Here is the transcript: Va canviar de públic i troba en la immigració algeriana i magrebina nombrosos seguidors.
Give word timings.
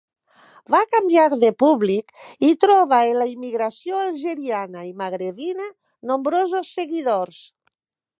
Va 0.75 0.77
canviar 0.93 1.25
de 1.41 1.49
públic 1.63 2.23
i 2.47 2.49
troba 2.65 3.01
en 3.09 3.19
la 3.19 3.27
immigració 3.33 3.99
algeriana 4.05 4.87
i 4.87 4.89
magrebina 5.03 5.69
nombrosos 6.13 6.73
seguidors. 6.79 7.43